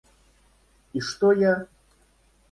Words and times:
И 0.93 0.99
что 0.99 1.31
я? 1.31 1.67